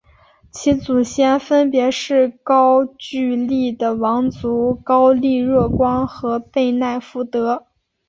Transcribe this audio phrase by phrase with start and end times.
[0.51, 7.67] 其祖先分别是高句丽的王族高丽若光和背奈福德。